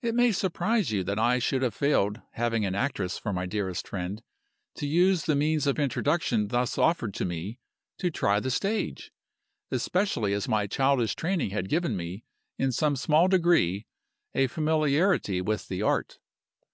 "It 0.00 0.14
may 0.14 0.32
surprise 0.32 0.90
you 0.90 1.04
that 1.04 1.18
I 1.18 1.38
should 1.38 1.60
have 1.60 1.74
failed 1.74 2.22
(having 2.32 2.64
an 2.64 2.74
actress 2.74 3.18
for 3.18 3.30
my 3.30 3.44
dearest 3.44 3.86
friend) 3.86 4.22
to 4.76 4.86
use 4.86 5.24
the 5.24 5.36
means 5.36 5.66
of 5.66 5.78
introduction 5.78 6.48
thus 6.48 6.78
offered 6.78 7.12
to 7.16 7.26
me 7.26 7.58
to 7.98 8.10
try 8.10 8.40
the 8.40 8.50
stage 8.50 9.12
especially 9.70 10.32
as 10.32 10.48
my 10.48 10.66
childish 10.66 11.14
training 11.14 11.50
had 11.50 11.68
given 11.68 11.94
me, 11.94 12.24
in 12.58 12.72
some 12.72 12.96
small 12.96 13.28
degree, 13.28 13.86
a 14.34 14.46
familiarity 14.46 15.42
with 15.42 15.68
the 15.68 15.82
Art. 15.82 16.18